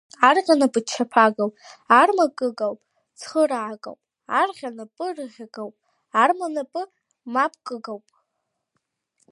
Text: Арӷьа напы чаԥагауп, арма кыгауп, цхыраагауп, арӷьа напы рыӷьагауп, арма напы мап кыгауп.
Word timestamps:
Арӷьа 0.27 0.55
напы 0.59 0.79
чаԥагауп, 0.89 1.53
арма 2.01 2.25
кыгауп, 2.37 2.79
цхыраагауп, 3.17 3.99
арӷьа 4.39 4.69
напы 4.77 5.05
рыӷьагауп, 5.15 5.75
арма 6.21 6.47
напы 6.55 6.81
мап 7.33 7.53
кыгауп. 7.65 8.05